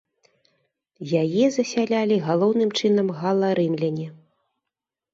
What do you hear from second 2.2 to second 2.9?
галоўным